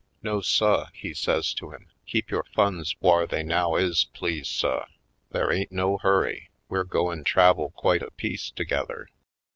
[0.23, 4.85] "No, suh," he says to him, "keep yore funds v/har they now is, please, suh.
[5.29, 9.09] There ain't no hurry— ^we're goin' travel quite a piece together.